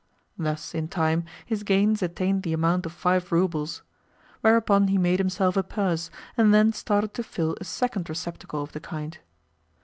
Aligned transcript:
Thus, 0.35 0.73
in 0.73 0.87
time, 0.87 1.25
his 1.45 1.61
gains 1.61 2.01
attained 2.01 2.41
the 2.41 2.53
amount 2.53 2.87
of 2.87 2.91
five 2.91 3.31
roubles; 3.31 3.83
whereupon 4.41 4.87
he 4.87 4.97
made 4.97 5.19
himself 5.19 5.55
a 5.55 5.61
purse 5.61 6.09
and 6.35 6.51
then 6.51 6.73
started 6.73 7.13
to 7.13 7.23
fill 7.23 7.55
a 7.61 7.63
second 7.63 8.09
receptacle 8.09 8.63
of 8.63 8.71
the 8.71 8.79
kind. 8.79 9.19